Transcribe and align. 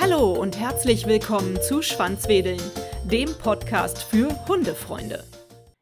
Hallo 0.00 0.32
und 0.32 0.58
herzlich 0.58 1.06
willkommen 1.06 1.60
zu 1.62 1.82
Schwanzwedeln, 1.82 2.60
dem 3.04 3.32
Podcast 3.38 4.02
für 4.02 4.28
Hundefreunde. 4.48 5.24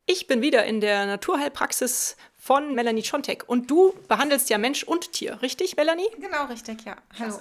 Ich 0.06 0.26
bin 0.26 0.42
wieder 0.42 0.64
in 0.64 0.80
der 0.80 1.06
Naturheilpraxis 1.06 2.16
von 2.36 2.74
Melanie 2.74 3.02
Schontek 3.02 3.48
und 3.48 3.70
du 3.70 3.94
behandelst 4.08 4.50
ja 4.50 4.58
Mensch 4.58 4.82
und 4.82 5.12
Tier, 5.12 5.40
richtig, 5.42 5.76
Melanie? 5.76 6.08
Genau, 6.20 6.44
richtig, 6.46 6.84
ja. 6.84 6.96
Hallo. 7.18 7.38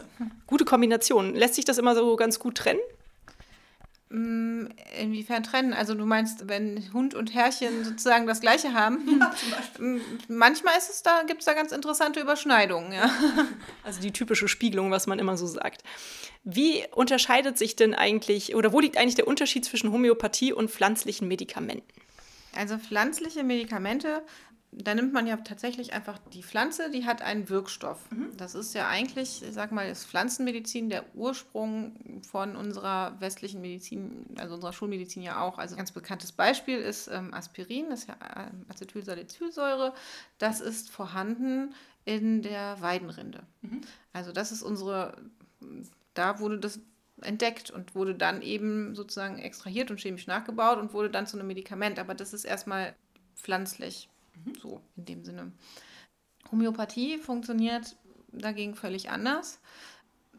Gute 0.48 0.66
Kombination. 0.66 1.36
Lässt 1.36 1.56
sich 1.56 1.66
das 1.66 1.78
immer 1.78 1.96
so 1.96 2.16
ganz 2.16 2.40
gut 2.40 2.56
trennen? 2.56 2.80
Mm, 4.10 4.68
Inwiefern 5.02 5.44
trennen? 5.44 5.74
Also 5.74 5.94
du 5.94 6.06
meinst, 6.06 6.48
wenn 6.48 6.92
Hund 6.94 7.14
und 7.14 7.34
Herrchen 7.34 7.84
sozusagen 7.84 8.26
das 8.26 8.42
gleiche 8.42 8.74
haben? 8.74 9.00
Ja. 9.20 9.84
Mm, 9.84 10.02
Manchmal 10.30 10.78
ist 10.78 10.90
es 10.90 11.04
da, 11.04 11.24
gibt 11.24 11.42
es 11.42 11.46
da 11.46 11.54
ganz 11.54 11.72
interessante 11.72 12.20
Überschneidungen, 12.20 12.92
ja. 12.94 13.10
Also 13.84 14.02
die 14.02 14.12
typische 14.12 14.48
Spiegelung, 14.48 14.92
was 14.92 15.08
man 15.08 15.20
immer 15.20 15.38
so 15.38 15.46
sagt. 15.48 15.84
Wie 16.44 16.86
unterscheidet 16.94 17.58
sich 17.58 17.76
denn 17.76 17.94
eigentlich, 17.94 18.56
oder 18.56 18.72
wo 18.72 18.80
liegt 18.80 18.98
eigentlich 18.98 19.16
der 19.16 19.28
Unterschied 19.28 19.66
zwischen 19.66 19.92
Homöopathie 19.92 20.54
und 20.54 20.72
pflanzlichen 20.72 21.28
Medikamenten? 21.28 21.86
Also 22.56 22.78
pflanzliche 22.78 23.44
Medikamente 23.44 24.24
da 24.72 24.94
nimmt 24.94 25.14
man 25.14 25.26
ja 25.28 25.38
tatsächlich 25.38 25.94
einfach 25.94 26.20
die 26.34 26.44
Pflanze, 26.44 26.92
die 26.92 27.06
hat 27.06 27.22
einen 27.22 27.50
Wirkstoff. 27.50 28.12
Mhm. 28.12 28.36
Das 28.38 28.54
ist 28.54 28.74
ja 28.74 28.88
eigentlich, 28.88 29.42
ich 29.44 29.54
sag 29.54 29.72
mal, 29.72 29.90
ist 29.90 30.06
Pflanzenmedizin 30.06 30.90
der 30.90 31.04
Ursprung 31.16 32.22
von 32.30 32.56
unserer 32.56 33.20
westlichen 33.20 33.62
Medizin, 33.62 34.26
also 34.38 34.56
unserer 34.56 34.74
Schulmedizin 34.74 35.24
ja 35.24 35.42
auch. 35.42 35.58
Also 35.58 35.76
ein 35.76 35.78
ganz 35.78 35.92
bekanntes 35.92 36.32
Beispiel 36.32 36.80
ist 36.80 37.08
ähm, 37.08 37.34
Aspirin, 37.34 37.90
das 37.90 38.02
ist 38.02 38.10
ja 38.10 38.16
äh, 38.16 38.72
Acetylsalicylsäure. 38.72 39.94
Das 40.38 40.60
ist 40.60 40.90
vorhanden 40.90 41.74
in 42.04 42.42
der 42.42 42.82
Weidenrinde. 42.82 43.44
Mhm. 43.62 43.82
Also 44.12 44.32
das 44.32 44.52
ist 44.52 44.64
unsere, 44.64 45.18
da 46.14 46.40
wurde 46.40 46.60
das 46.60 46.80
entdeckt 47.22 47.72
und 47.72 47.96
wurde 47.96 48.16
dann 48.16 48.42
eben 48.42 48.96
sozusagen 48.96 49.40
extrahiert 49.40 49.92
und 49.92 50.00
chemisch 50.00 50.28
nachgebaut 50.28 50.78
und 50.78 50.94
wurde 50.94 51.10
dann 51.10 51.26
zu 51.26 51.38
einem 51.38 51.48
Medikament. 51.48 52.00
Aber 52.00 52.14
das 52.14 52.34
ist 52.34 52.46
erstmal 52.46 52.96
pflanzlich. 53.36 54.10
Mhm. 54.46 54.56
So 54.62 54.82
in 54.96 55.06
dem 55.06 55.24
Sinne. 55.24 55.52
Homöopathie 56.52 57.18
funktioniert 57.18 57.96
dagegen 58.32 58.76
völlig 58.76 59.10
anders. 59.10 59.60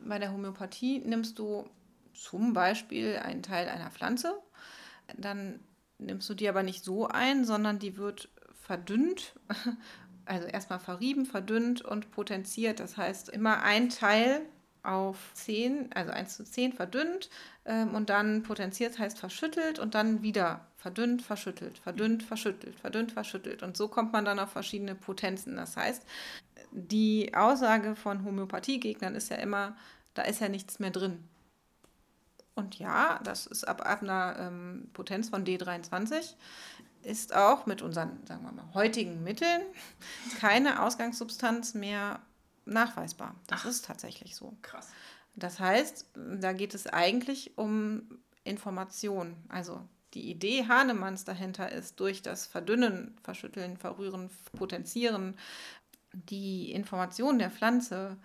Bei 0.01 0.19
der 0.19 0.33
Homöopathie 0.33 1.01
nimmst 1.01 1.39
du 1.39 1.69
zum 2.15 2.53
Beispiel 2.53 3.17
einen 3.17 3.43
Teil 3.43 3.69
einer 3.69 3.91
Pflanze, 3.91 4.35
dann 5.17 5.61
nimmst 5.99 6.29
du 6.29 6.35
die 6.35 6.49
aber 6.49 6.63
nicht 6.63 6.85
so 6.85 7.07
ein, 7.07 7.45
sondern 7.45 7.79
die 7.79 7.97
wird 7.97 8.29
verdünnt, 8.63 9.35
also 10.25 10.47
erstmal 10.47 10.79
verrieben, 10.79 11.27
verdünnt 11.27 11.83
und 11.83 12.11
potenziert. 12.11 12.81
Das 12.81 12.97
heißt, 12.97 13.29
immer 13.29 13.63
ein 13.63 13.89
Teil 13.89 14.43
auf 14.83 15.33
10, 15.35 15.93
also 15.93 16.13
1 16.13 16.37
zu 16.37 16.45
10 16.45 16.73
verdünnt 16.73 17.31
ähm, 17.69 17.95
und 17.95 18.09
dann 18.11 18.43
potenziert 18.43 18.99
heißt 18.99 19.19
verschüttelt 19.19 19.79
und 19.79 19.95
dann 19.95 20.23
wieder 20.23 20.67
verdünnt, 20.77 21.23
verschüttelt, 21.23 21.79
verdünnt, 21.79 22.23
verschüttelt, 22.23 22.81
verdünnt, 22.81 23.13
verschüttelt. 23.13 23.63
Und 23.63 23.77
so 23.77 23.89
kommt 23.89 24.13
man 24.13 24.25
dann 24.25 24.39
auf 24.39 24.51
verschiedene 24.51 24.95
Potenzen. 24.95 25.57
Das 25.57 25.77
heißt, 25.77 26.03
die 26.73 27.35
Aussage 27.35 27.95
von 27.95 28.25
Homöopathiegegnern 28.25 29.15
ist 29.15 29.29
ja 29.29 29.37
immer, 29.37 29.77
da 30.15 30.23
ist 30.23 30.41
ja 30.41 30.49
nichts 30.49 30.79
mehr 30.79 30.91
drin. 30.91 31.23
Und 32.55 32.79
ja, 32.79 33.21
das 33.23 33.47
ist 33.47 33.69
ab, 33.69 33.83
ab 33.87 34.03
einer 34.03 34.37
ähm, 34.39 34.89
Potenz 34.93 35.29
von 35.29 35.45
D23 35.45 36.35
ist 37.03 37.35
auch 37.35 37.67
mit 37.67 37.83
unseren, 37.83 38.27
sagen 38.27 38.43
wir 38.45 38.53
mal, 38.53 38.75
heutigen 38.75 39.23
Mitteln 39.23 39.63
keine 40.41 40.83
Ausgangssubstanz 40.83 41.75
mehr 41.75 42.21
nachweisbar. 42.65 43.35
Das 43.47 43.61
Ach, 43.63 43.67
ist 43.67 43.85
tatsächlich 43.85 44.35
so. 44.35 44.57
Krass. 44.63 44.89
Das 45.39 45.61
heißt, 45.61 46.07
da 46.41 46.53
geht 46.53 46.75
es 46.75 46.87
eigentlich 46.87 47.57
um 47.57 48.19
Information. 48.45 49.37
Also 49.49 49.81
die 50.15 50.31
Idee 50.31 50.67
Hahnemanns 50.67 51.25
dahinter 51.25 51.71
ist, 51.71 52.01
durch 52.01 52.23
das 52.23 52.47
Verdünnen, 52.47 53.17
Verschütteln, 53.23 53.77
Verrühren, 53.77 54.31
Potenzieren, 54.57 55.37
die 56.13 56.73
Information 56.73 57.39
der 57.39 57.51
Pflanze 57.51 58.17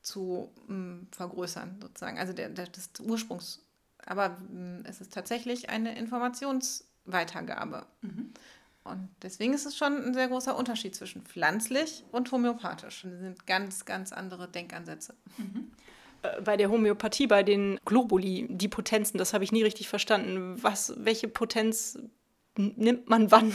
zu 0.00 0.52
mh, 0.68 0.74
mm, 0.74 1.08
vergrößern, 1.10 1.78
sozusagen. 1.82 2.18
Also 2.18 2.32
der, 2.32 2.48
der, 2.48 2.66
des 2.66 2.90
Ursprungs. 3.00 3.62
Aber 4.06 4.30
mh, 4.30 4.80
mm, 4.80 4.84
es 4.84 5.00
ist 5.00 5.12
tatsächlich 5.12 5.68
eine 5.68 5.98
Informationsweitergabe. 5.98 7.84
Mhm. 8.00 8.32
Und 8.84 9.08
deswegen 9.22 9.52
ist 9.52 9.66
es 9.66 9.76
schon 9.76 10.02
ein 10.02 10.14
sehr 10.14 10.28
großer 10.28 10.56
Unterschied 10.56 10.94
zwischen 10.94 11.22
pflanzlich 11.22 12.04
und 12.10 12.30
homöopathisch. 12.32 13.02
Das 13.02 13.20
sind 13.20 13.46
ganz, 13.46 13.84
ganz 13.84 14.12
andere 14.12 14.48
Denkansätze. 14.48 15.14
Mhm. 15.36 15.72
Äh, 16.22 16.40
bei 16.42 16.56
der 16.56 16.70
Homöopathie, 16.70 17.26
bei 17.26 17.42
den 17.42 17.78
Globuli, 17.84 18.46
die 18.48 18.68
Potenzen, 18.68 19.18
das 19.18 19.34
habe 19.34 19.44
ich 19.44 19.52
nie 19.52 19.62
richtig 19.62 19.88
verstanden. 19.88 20.56
Was, 20.62 20.94
welche 20.96 21.28
Potenz 21.28 21.98
nimmt 22.56 23.08
man 23.08 23.30
wann? 23.30 23.52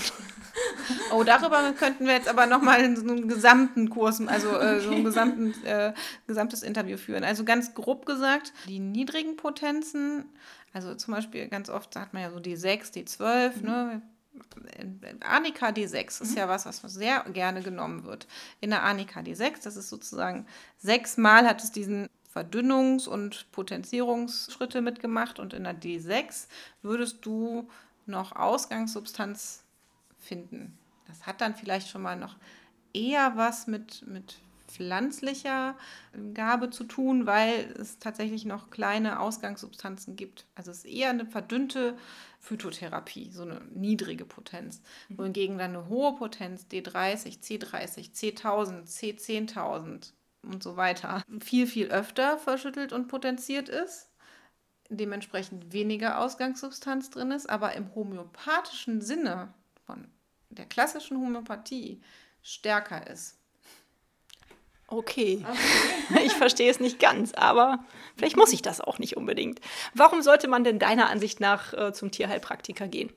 Oh, 1.12 1.24
darüber 1.24 1.72
könnten 1.74 2.06
wir 2.06 2.13
jetzt 2.13 2.28
aber 2.28 2.46
nochmal 2.46 2.96
so 2.96 3.07
einen 3.07 3.28
gesamten 3.28 3.90
Kurs, 3.90 4.25
also 4.28 4.57
äh, 4.57 4.79
so 4.79 4.91
ein 4.91 5.03
gesamten, 5.03 5.53
äh, 5.66 5.94
gesamtes 6.28 6.63
Interview 6.63 6.97
führen. 6.97 7.24
Also 7.24 7.46
ganz 7.46 7.74
grob 7.74 8.06
gesagt, 8.06 8.53
die 8.68 8.80
niedrigen 8.80 9.38
Potenzen, 9.38 10.25
also 10.74 10.95
zum 10.95 11.13
Beispiel 11.13 11.47
ganz 11.47 11.69
oft 11.69 11.94
sagt 11.94 12.13
man 12.13 12.24
ja 12.24 12.31
so 12.31 12.38
D6, 12.38 12.94
D12, 12.94 13.57
mhm. 13.57 13.66
ne? 13.66 14.01
Anika 15.22 15.69
D6 15.69 16.22
ist 16.24 16.31
mhm. 16.31 16.38
ja 16.38 16.50
was, 16.50 16.66
was 16.66 16.81
sehr 16.94 17.24
gerne 17.31 17.62
genommen 17.62 18.03
wird. 18.03 18.28
In 18.62 18.72
der 18.72 18.84
Anika 18.84 19.19
D6, 19.19 19.63
das 19.63 19.78
ist 19.78 19.90
sozusagen 19.90 20.47
sechsmal 20.80 21.47
hat 21.47 21.63
es 21.63 21.72
diesen 21.72 22.09
Verdünnungs- 22.33 23.07
und 23.07 23.51
Potenzierungsschritte 23.51 24.81
mitgemacht 24.81 25.39
und 25.39 25.53
in 25.53 25.63
der 25.63 25.79
D6 25.79 26.47
würdest 26.81 27.25
du 27.25 27.69
noch 28.05 28.35
Ausgangssubstanz 28.35 29.63
finden. 30.19 30.77
Das 31.07 31.25
hat 31.25 31.41
dann 31.41 31.55
vielleicht 31.55 31.89
schon 31.89 32.01
mal 32.01 32.17
noch 32.17 32.35
eher 32.94 33.38
was 33.38 33.67
mit, 33.67 34.05
mit 34.07 34.38
pflanzlicher 34.67 35.75
Gabe 36.33 36.69
zu 36.69 36.83
tun, 36.85 37.25
weil 37.27 37.71
es 37.79 37.99
tatsächlich 37.99 38.45
noch 38.45 38.71
kleine 38.71 39.19
Ausgangssubstanzen 39.19 40.15
gibt. 40.15 40.45
Also 40.55 40.71
es 40.71 40.79
ist 40.79 40.85
eher 40.85 41.09
eine 41.09 41.25
verdünnte 41.25 41.95
Phytotherapie, 42.39 43.29
so 43.31 43.44
eine 43.44 43.61
niedrige 43.73 44.25
Potenz. 44.25 44.81
Mhm. 45.09 45.17
Wohingegen 45.19 45.57
dann 45.57 45.75
eine 45.75 45.88
hohe 45.88 46.15
Potenz, 46.15 46.65
D30, 46.71 47.41
C30, 47.41 48.13
C1000, 48.13 48.88
C10000 48.88 50.11
und 50.43 50.63
so 50.63 50.77
weiter, 50.77 51.23
viel, 51.41 51.67
viel 51.67 51.87
öfter 51.87 52.37
verschüttelt 52.37 52.93
und 52.93 53.07
potenziert 53.07 53.69
ist. 53.69 54.09
Dementsprechend 54.89 55.73
weniger 55.73 56.19
Ausgangssubstanz 56.19 57.09
drin 57.09 57.31
ist, 57.31 57.49
aber 57.49 57.73
im 57.73 57.93
homöopathischen 57.95 59.01
Sinne 59.01 59.53
von 59.85 60.07
der 60.49 60.65
klassischen 60.65 61.17
Homöopathie 61.17 62.01
stärker 62.41 63.07
ist. 63.07 63.37
Okay. 64.87 65.43
okay. 65.49 66.25
Ich 66.25 66.33
verstehe 66.33 66.69
es 66.69 66.79
nicht 66.79 66.99
ganz, 66.99 67.33
aber 67.33 67.79
vielleicht 68.17 68.35
muss 68.35 68.53
ich 68.53 68.61
das 68.61 68.81
auch 68.81 68.99
nicht 68.99 69.17
unbedingt. 69.17 69.61
Warum 69.93 70.21
sollte 70.21 70.47
man 70.47 70.63
denn 70.63 70.77
deiner 70.77 71.09
Ansicht 71.09 71.39
nach 71.39 71.73
äh, 71.73 71.93
zum 71.93 72.11
Tierheilpraktiker 72.11 72.87
gehen? 72.87 73.11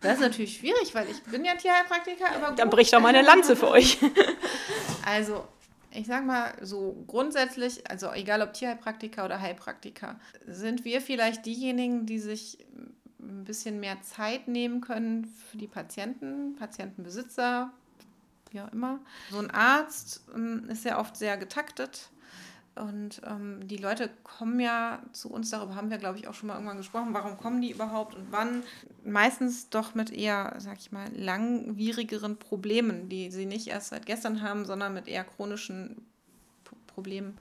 Das 0.00 0.14
ist 0.14 0.20
natürlich 0.20 0.58
schwierig, 0.58 0.94
weil 0.94 1.08
ich 1.10 1.22
bin 1.24 1.44
ja 1.44 1.54
Tierheilpraktiker, 1.54 2.26
aber 2.34 2.48
gut. 2.50 2.58
Dann 2.58 2.70
bricht 2.70 2.92
doch 2.92 3.00
mal 3.00 3.08
eine 3.08 3.22
Lanze 3.22 3.56
für 3.56 3.68
euch. 3.68 3.98
Also, 5.04 5.46
ich 5.96 6.06
sag 6.06 6.24
mal 6.24 6.52
so 6.62 7.04
grundsätzlich, 7.06 7.88
also 7.90 8.12
egal 8.12 8.42
ob 8.42 8.52
Tierheilpraktiker 8.52 9.24
oder 9.24 9.40
Heilpraktiker, 9.40 10.18
sind 10.46 10.84
wir 10.84 11.00
vielleicht 11.00 11.46
diejenigen, 11.46 12.06
die 12.06 12.18
sich 12.18 12.58
ein 13.20 13.44
bisschen 13.44 13.80
mehr 13.80 14.00
Zeit 14.02 14.48
nehmen 14.48 14.80
können 14.80 15.24
für 15.24 15.56
die 15.56 15.66
Patienten, 15.66 16.54
Patientenbesitzer, 16.56 17.72
wie 18.50 18.60
auch 18.60 18.72
immer. 18.72 19.00
So 19.30 19.38
ein 19.38 19.50
Arzt 19.50 20.22
ähm, 20.34 20.68
ist 20.68 20.84
ja 20.84 20.98
oft 20.98 21.16
sehr 21.16 21.36
getaktet. 21.36 22.10
Und 22.76 23.22
ähm, 23.26 23.66
die 23.66 23.78
Leute 23.78 24.10
kommen 24.22 24.60
ja 24.60 25.02
zu 25.12 25.30
uns, 25.30 25.50
darüber 25.50 25.74
haben 25.74 25.90
wir, 25.90 25.96
glaube 25.96 26.18
ich, 26.18 26.28
auch 26.28 26.34
schon 26.34 26.48
mal 26.48 26.54
irgendwann 26.54 26.76
gesprochen, 26.76 27.14
warum 27.14 27.38
kommen 27.38 27.62
die 27.62 27.70
überhaupt 27.70 28.14
und 28.14 28.30
wann? 28.30 28.62
Meistens 29.02 29.70
doch 29.70 29.94
mit 29.94 30.12
eher, 30.12 30.54
sag 30.58 30.78
ich 30.78 30.92
mal, 30.92 31.08
langwierigeren 31.14 32.36
Problemen, 32.38 33.08
die 33.08 33.30
sie 33.30 33.46
nicht 33.46 33.68
erst 33.68 33.88
seit 33.88 34.04
gestern 34.04 34.42
haben, 34.42 34.66
sondern 34.66 34.92
mit 34.92 35.08
eher 35.08 35.24
chronischen 35.24 36.06
P 36.64 36.76
Problemen. 36.86 37.38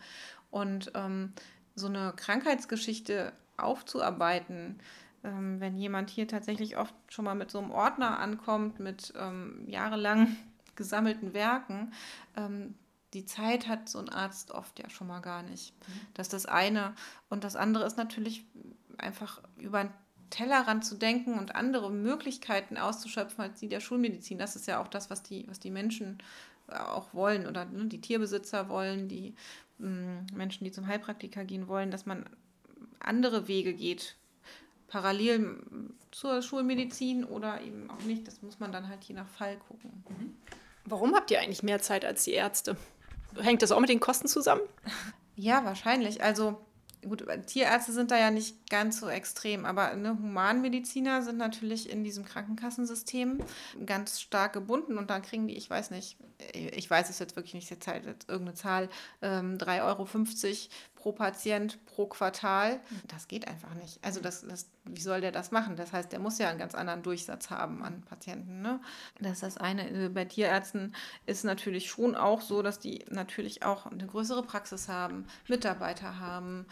Und 0.51 0.91
ähm, 0.95 1.33
so 1.75 1.87
eine 1.87 2.13
Krankheitsgeschichte 2.15 3.31
aufzuarbeiten, 3.57 4.79
ähm, 5.23 5.59
wenn 5.59 5.77
jemand 5.77 6.09
hier 6.09 6.27
tatsächlich 6.27 6.77
oft 6.77 6.93
schon 7.09 7.25
mal 7.25 7.35
mit 7.35 7.51
so 7.51 7.59
einem 7.59 7.71
Ordner 7.71 8.19
ankommt, 8.19 8.79
mit 8.79 9.13
ähm, 9.17 9.63
jahrelang 9.67 10.35
gesammelten 10.75 11.33
Werken, 11.33 11.93
ähm, 12.37 12.75
die 13.15 13.25
Zeit 13.25 13.67
hat 13.67 13.89
so 13.89 13.97
ein 13.97 14.09
Arzt 14.09 14.51
oft 14.51 14.77
ja 14.77 14.89
schon 14.89 15.07
mal 15.07 15.21
gar 15.21 15.41
nicht. 15.41 15.73
Mhm. 15.87 16.01
Das 16.13 16.27
ist 16.27 16.33
das 16.33 16.45
eine. 16.45 16.93
Und 17.29 17.43
das 17.43 17.55
andere 17.55 17.85
ist 17.85 17.97
natürlich 17.97 18.45
einfach 18.97 19.41
über 19.57 19.79
einen 19.79 19.93
Tellerrand 20.29 20.85
zu 20.85 20.95
denken 20.95 21.39
und 21.39 21.55
andere 21.55 21.89
Möglichkeiten 21.89 22.77
auszuschöpfen 22.77 23.41
als 23.41 23.59
die 23.59 23.69
der 23.69 23.79
Schulmedizin. 23.79 24.37
Das 24.37 24.55
ist 24.55 24.67
ja 24.67 24.81
auch 24.81 24.89
das, 24.89 25.09
was 25.09 25.23
die, 25.23 25.47
was 25.47 25.59
die 25.59 25.71
Menschen 25.71 26.17
auch 26.67 27.13
wollen 27.13 27.47
oder 27.47 27.65
ne, 27.65 27.85
die 27.85 28.01
Tierbesitzer 28.01 28.69
wollen, 28.69 29.07
die 29.07 29.33
mh, 29.77 29.89
mm, 29.89 30.25
Menschen, 30.35 30.65
die 30.65 30.71
zum 30.71 30.87
Heilpraktiker 30.87 31.45
gehen 31.45 31.67
wollen, 31.67 31.91
dass 31.91 32.05
man 32.05 32.25
andere 32.99 33.47
Wege 33.47 33.73
geht, 33.73 34.17
parallel 34.87 35.61
zur 36.11 36.41
Schulmedizin 36.41 37.23
oder 37.23 37.61
eben 37.61 37.89
auch 37.89 38.01
nicht. 38.01 38.27
Das 38.27 38.41
muss 38.41 38.59
man 38.59 38.71
dann 38.71 38.89
halt 38.89 39.03
je 39.05 39.15
nach 39.15 39.27
Fall 39.27 39.57
gucken. 39.57 40.03
Mhm. 40.09 40.35
Warum 40.85 41.15
habt 41.15 41.31
ihr 41.31 41.39
eigentlich 41.39 41.63
mehr 41.63 41.81
Zeit 41.81 42.03
als 42.03 42.25
die 42.25 42.33
Ärzte? 42.33 42.77
Hängt 43.39 43.61
das 43.61 43.71
auch 43.71 43.79
mit 43.79 43.89
den 43.89 43.99
Kosten 43.99 44.27
zusammen? 44.27 44.61
Ja, 45.35 45.65
wahrscheinlich. 45.65 46.23
Also 46.23 46.65
gut, 47.07 47.25
Tierärzte 47.47 47.91
sind 47.91 48.11
da 48.11 48.17
ja 48.17 48.31
nicht 48.31 48.69
ganz 48.69 48.99
so 48.99 49.07
extrem, 49.07 49.65
aber 49.65 49.95
ne, 49.95 50.11
Humanmediziner 50.11 51.21
sind 51.21 51.37
natürlich 51.37 51.89
in 51.89 52.03
diesem 52.03 52.25
Krankenkassensystem 52.25 53.39
ganz 53.85 54.21
stark 54.21 54.53
gebunden 54.53 54.97
und 54.97 55.09
dann 55.09 55.21
kriegen 55.21 55.47
die, 55.47 55.55
ich 55.55 55.69
weiß 55.69 55.91
nicht, 55.91 56.17
ich 56.53 56.89
weiß 56.89 57.09
es 57.09 57.19
jetzt 57.19 57.35
wirklich 57.35 57.53
nicht, 57.53 57.69
jetzt 57.69 57.87
halt 57.87 58.05
jetzt 58.05 58.29
irgendeine 58.29 58.55
Zahl, 58.55 58.89
ähm, 59.21 59.57
3,50 59.57 59.83
Euro 59.83 60.07
pro 61.05 61.11
Patient 61.11 61.85
pro 61.85 62.07
Quartal. 62.07 62.79
Das 63.07 63.27
geht 63.27 63.47
einfach 63.47 63.75
nicht. 63.75 64.03
Also 64.03 64.21
das, 64.21 64.41
das, 64.41 64.71
wie 64.85 65.01
soll 65.01 65.21
der 65.21 65.31
das 65.31 65.51
machen? 65.51 65.75
Das 65.75 65.93
heißt, 65.93 66.11
der 66.11 66.17
muss 66.17 66.39
ja 66.39 66.49
einen 66.49 66.57
ganz 66.57 66.73
anderen 66.73 67.03
Durchsatz 67.03 67.51
haben 67.51 67.83
an 67.83 68.01
Patienten. 68.01 68.63
Ne? 68.63 68.79
Das 69.21 69.33
ist 69.33 69.43
das 69.43 69.57
eine. 69.59 70.09
Bei 70.09 70.25
Tierärzten 70.25 70.95
ist 71.27 71.43
natürlich 71.43 71.91
schon 71.91 72.15
auch 72.15 72.41
so, 72.41 72.63
dass 72.63 72.79
die 72.79 73.05
natürlich 73.11 73.61
auch 73.61 73.85
eine 73.85 74.07
größere 74.07 74.41
Praxis 74.41 74.89
haben, 74.89 75.27
Mitarbeiter 75.47 76.17
haben, 76.17 76.65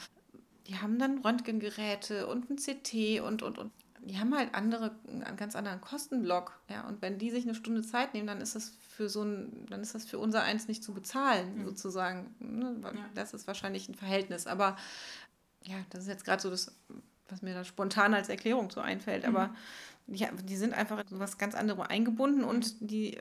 die 0.66 0.80
haben 0.80 0.98
dann 0.98 1.20
Röntgengeräte 1.20 2.26
und 2.26 2.50
ein 2.50 2.56
CT 2.56 3.22
und, 3.22 3.44
und, 3.44 3.60
und. 3.60 3.72
Die 4.06 4.20
haben 4.20 4.36
halt 4.36 4.54
andere, 4.54 4.92
einen 5.08 5.38
ganz 5.38 5.56
anderen 5.56 5.82
Kostenblock. 5.82 6.60
Ja, 6.70 6.88
und 6.88 7.02
wenn 7.02 7.18
die 7.18 7.32
sich 7.32 7.46
eine 7.46 7.56
Stunde 7.56 7.82
Zeit 7.84 8.14
nehmen, 8.14 8.28
dann 8.28 8.42
ist 8.42 8.56
das 8.56 8.74
für 8.90 9.10
so 9.10 9.24
ein, 9.24 9.66
dann 9.70 9.82
ist 9.82 9.96
das 9.96 10.06
für 10.06 10.20
unser 10.20 10.44
eins 10.44 10.68
nicht 10.68 10.84
zu 10.84 10.94
bezahlen, 10.94 11.60
mhm. 11.60 11.66
sozusagen. 11.66 12.36
Ne? 12.40 12.76
Ja. 12.84 12.92
Das 13.16 13.34
ist 13.34 13.48
wahrscheinlich 13.48 13.88
ein 13.88 13.96
Verhältnis. 13.96 14.48
Aber 14.48 14.78
ja, 15.64 15.78
das 15.90 16.02
ist 16.02 16.10
jetzt 16.10 16.26
gerade 16.26 16.42
so 16.42 16.50
das, 16.50 16.76
was 17.30 17.42
mir 17.42 17.54
da 17.54 17.64
spontan 17.64 18.14
als 18.14 18.30
Erklärung 18.30 18.70
so 18.72 18.82
einfällt. 18.82 19.24
Mhm. 19.24 19.36
Aber 19.36 19.56
ja, 20.08 20.30
die 20.32 20.58
sind 20.58 20.74
einfach 20.74 21.00
in 21.10 21.20
was 21.20 21.38
ganz 21.38 21.56
anderes 21.56 21.88
eingebunden 21.88 22.44
und 22.44 22.82
mhm. 22.82 22.88
die 22.88 23.18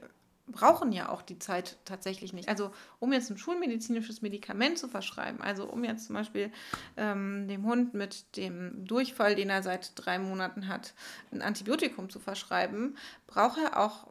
brauchen 0.46 0.92
ja 0.92 1.08
auch 1.08 1.22
die 1.22 1.38
Zeit 1.38 1.78
tatsächlich 1.84 2.32
nicht. 2.32 2.48
Also 2.48 2.72
um 2.98 3.12
jetzt 3.12 3.30
ein 3.30 3.38
schulmedizinisches 3.38 4.22
Medikament 4.22 4.78
zu 4.78 4.88
verschreiben, 4.88 5.40
also 5.40 5.64
um 5.68 5.84
jetzt 5.84 6.06
zum 6.06 6.14
Beispiel 6.14 6.50
ähm, 6.96 7.46
dem 7.48 7.64
Hund 7.64 7.94
mit 7.94 8.36
dem 8.36 8.84
Durchfall, 8.84 9.34
den 9.34 9.50
er 9.50 9.62
seit 9.62 9.92
drei 9.94 10.18
Monaten 10.18 10.68
hat, 10.68 10.94
ein 11.30 11.42
Antibiotikum 11.42 12.10
zu 12.10 12.18
verschreiben, 12.18 12.96
braucht 13.26 13.58
er 13.58 13.80
auch 13.80 14.08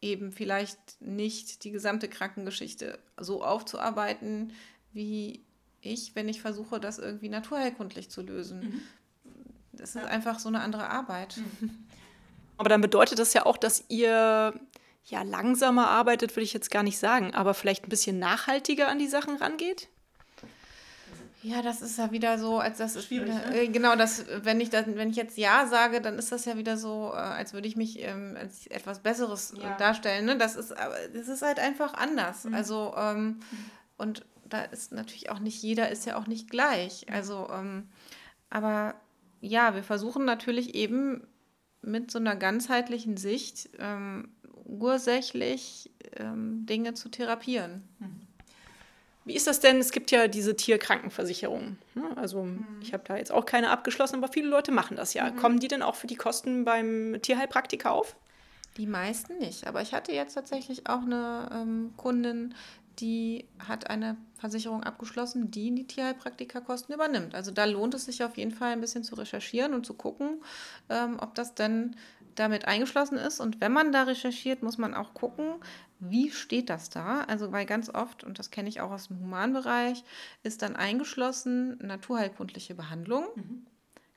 eben 0.00 0.32
vielleicht 0.32 1.00
nicht 1.00 1.64
die 1.64 1.70
gesamte 1.70 2.08
Krankengeschichte 2.08 2.98
so 3.18 3.42
aufzuarbeiten, 3.42 4.52
wie 4.92 5.42
ich, 5.80 6.14
wenn 6.14 6.28
ich 6.28 6.40
versuche, 6.40 6.78
das 6.78 6.98
irgendwie 6.98 7.28
naturheilkundlich 7.28 8.10
zu 8.10 8.22
lösen. 8.22 8.60
Mhm. 8.60 8.82
Das 9.72 9.90
ist 9.90 10.02
ja. 10.02 10.04
einfach 10.04 10.38
so 10.38 10.48
eine 10.48 10.60
andere 10.60 10.88
Arbeit. 10.88 11.38
Mhm. 11.60 11.86
Aber 12.56 12.68
dann 12.68 12.80
bedeutet 12.80 13.18
das 13.18 13.32
ja 13.34 13.46
auch, 13.46 13.56
dass 13.56 13.84
ihr 13.88 14.54
ja, 15.04 15.22
langsamer 15.22 15.88
arbeitet, 15.88 16.32
würde 16.32 16.44
ich 16.44 16.54
jetzt 16.54 16.70
gar 16.70 16.82
nicht 16.82 16.98
sagen, 16.98 17.34
aber 17.34 17.54
vielleicht 17.54 17.84
ein 17.84 17.90
bisschen 17.90 18.18
nachhaltiger 18.18 18.88
an 18.88 18.98
die 18.98 19.08
Sachen 19.08 19.36
rangeht? 19.36 19.88
Ja, 21.44 21.60
das 21.60 21.82
ist 21.82 21.98
ja 21.98 22.10
wieder 22.10 22.38
so, 22.38 22.58
als 22.58 22.78
das 22.78 22.96
ist 22.96 23.08
schwierig. 23.08 23.28
Ne? 23.28 23.54
Äh, 23.54 23.68
genau, 23.68 23.96
das, 23.96 24.24
wenn 24.44 24.62
ich 24.62 24.70
das, 24.70 24.86
wenn 24.86 25.10
ich 25.10 25.16
jetzt 25.16 25.36
Ja 25.36 25.66
sage, 25.66 26.00
dann 26.00 26.18
ist 26.18 26.32
das 26.32 26.46
ja 26.46 26.56
wieder 26.56 26.78
so, 26.78 27.12
äh, 27.12 27.18
als 27.18 27.52
würde 27.52 27.68
ich 27.68 27.76
mich 27.76 28.02
ähm, 28.02 28.34
als 28.40 28.66
etwas 28.68 29.00
Besseres 29.00 29.52
äh, 29.52 29.60
ja. 29.60 29.76
darstellen. 29.76 30.24
Ne? 30.24 30.38
Das 30.38 30.56
ist, 30.56 30.72
aber 30.72 30.96
das 31.12 31.28
ist 31.28 31.42
halt 31.42 31.58
einfach 31.58 31.92
anders. 31.92 32.44
Mhm. 32.44 32.54
Also 32.54 32.94
ähm, 32.96 33.26
mhm. 33.26 33.40
und 33.98 34.24
da 34.48 34.62
ist 34.62 34.92
natürlich 34.92 35.28
auch 35.28 35.38
nicht 35.38 35.62
jeder 35.62 35.90
ist 35.90 36.06
ja 36.06 36.16
auch 36.16 36.26
nicht 36.26 36.48
gleich. 36.48 37.04
Mhm. 37.06 37.14
Also, 37.14 37.50
ähm, 37.52 37.88
aber 38.48 38.94
ja, 39.42 39.74
wir 39.74 39.82
versuchen 39.82 40.24
natürlich 40.24 40.74
eben 40.74 41.26
mit 41.82 42.10
so 42.10 42.18
einer 42.18 42.36
ganzheitlichen 42.36 43.18
Sicht 43.18 43.68
ähm, 43.78 44.30
ursächlich 44.64 45.90
ähm, 46.16 46.66
Dinge 46.66 46.94
zu 46.94 47.08
therapieren. 47.08 47.82
Hm. 47.98 48.20
Wie 49.24 49.34
ist 49.34 49.46
das 49.46 49.60
denn? 49.60 49.78
Es 49.78 49.90
gibt 49.90 50.10
ja 50.10 50.28
diese 50.28 50.54
Tierkrankenversicherung. 50.54 51.78
Ne? 51.94 52.16
Also 52.16 52.44
mhm. 52.44 52.66
ich 52.82 52.92
habe 52.92 53.04
da 53.06 53.16
jetzt 53.16 53.32
auch 53.32 53.46
keine 53.46 53.70
abgeschlossen, 53.70 54.16
aber 54.16 54.28
viele 54.28 54.48
Leute 54.48 54.70
machen 54.70 54.96
das 54.96 55.14
ja. 55.14 55.30
Mhm. 55.30 55.36
Kommen 55.36 55.60
die 55.60 55.68
denn 55.68 55.82
auch 55.82 55.94
für 55.94 56.06
die 56.06 56.16
Kosten 56.16 56.64
beim 56.64 57.16
Tierheilpraktiker 57.22 57.90
auf? 57.90 58.16
Die 58.76 58.86
meisten 58.86 59.38
nicht. 59.38 59.66
Aber 59.66 59.80
ich 59.80 59.94
hatte 59.94 60.12
jetzt 60.12 60.34
tatsächlich 60.34 60.88
auch 60.88 61.02
eine 61.02 61.48
ähm, 61.52 61.94
Kundin, 61.96 62.54
die 62.98 63.46
hat 63.66 63.88
eine 63.88 64.16
Versicherung 64.38 64.82
abgeschlossen, 64.82 65.50
die 65.50 65.74
die 65.74 65.86
Tierheilpraktikerkosten 65.86 66.94
übernimmt. 66.94 67.34
Also 67.34 67.50
da 67.50 67.64
lohnt 67.64 67.94
es 67.94 68.04
sich 68.04 68.22
auf 68.22 68.36
jeden 68.36 68.52
Fall 68.52 68.72
ein 68.72 68.80
bisschen 68.80 69.04
zu 69.04 69.14
recherchieren 69.14 69.74
und 69.74 69.86
zu 69.86 69.94
gucken, 69.94 70.42
ähm, 70.90 71.16
ob 71.20 71.34
das 71.34 71.54
denn 71.54 71.96
damit 72.34 72.66
eingeschlossen 72.66 73.18
ist. 73.18 73.40
Und 73.40 73.60
wenn 73.60 73.72
man 73.72 73.92
da 73.92 74.04
recherchiert, 74.04 74.62
muss 74.62 74.78
man 74.78 74.94
auch 74.94 75.14
gucken, 75.14 75.56
wie 76.00 76.30
steht 76.30 76.70
das 76.70 76.90
da? 76.90 77.22
Also, 77.22 77.52
weil 77.52 77.66
ganz 77.66 77.88
oft, 77.88 78.24
und 78.24 78.38
das 78.38 78.50
kenne 78.50 78.68
ich 78.68 78.80
auch 78.80 78.90
aus 78.90 79.08
dem 79.08 79.20
Humanbereich, 79.20 80.04
ist 80.42 80.62
dann 80.62 80.76
eingeschlossen 80.76 81.78
naturheilkundliche 81.78 82.74
Behandlung. 82.74 83.26
Mhm. 83.34 83.66